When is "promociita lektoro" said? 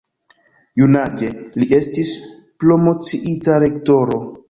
2.65-4.25